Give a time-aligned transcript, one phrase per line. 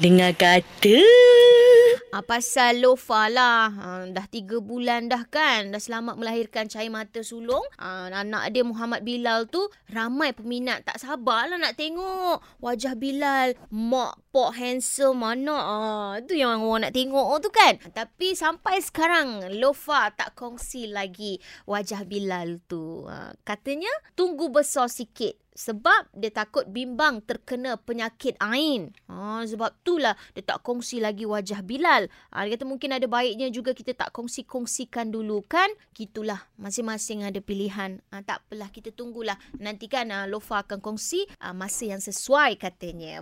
[0.00, 1.04] Dengar kata.
[2.08, 3.68] Ah, pasal Lofa lah.
[3.68, 5.68] Ah, dah tiga bulan dah kan.
[5.68, 7.60] Dah selamat melahirkan cair mata sulung.
[7.76, 9.60] Ah, anak dia Muhammad Bilal tu
[9.92, 10.88] ramai peminat.
[10.88, 13.52] Tak sabarlah nak tengok wajah Bilal.
[13.68, 15.52] Mak, pok, handsome mana.
[15.60, 17.76] Ah, tu yang orang nak tengok tu kan.
[17.92, 21.36] Tapi sampai sekarang Lofa tak kongsi lagi
[21.68, 23.04] wajah Bilal tu.
[23.04, 28.94] Ah, katanya tunggu besar sikit sebab dia takut bimbang terkena penyakit ain.
[29.10, 32.06] Ha, sebab itulah dia tak kongsi lagi wajah Bilal.
[32.30, 35.68] Ha, dia kata mungkin ada baiknya juga kita tak kongsi-kongsikan dulu kan.
[35.92, 37.98] Gitulah masing-masing ada pilihan.
[38.14, 39.36] Ha, tak apalah kita tunggulah.
[39.58, 43.18] Nanti kan ha, Lofa akan kongsi ha, masa yang sesuai katanya.